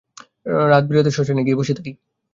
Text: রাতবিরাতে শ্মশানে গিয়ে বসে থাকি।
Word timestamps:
রাতবিরাতে 0.69 1.11
শ্মশানে 1.11 1.41
গিয়ে 1.45 1.59
বসে 1.59 1.73
থাকি। 1.77 1.91